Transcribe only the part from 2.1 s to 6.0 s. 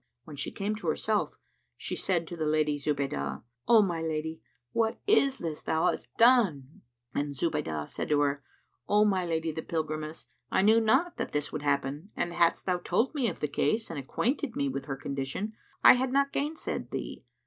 to the Lady Zubaydah, "O my lady, what is this thou